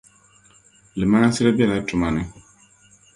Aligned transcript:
Iimaansili 0.99 1.51
bɛla 1.57 1.77
tumani. 1.87 2.23